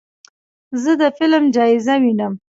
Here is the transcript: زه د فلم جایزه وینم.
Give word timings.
زه 0.81 0.91
د 1.01 1.03
فلم 1.17 1.43
جایزه 1.55 1.95
وینم. 2.01 2.33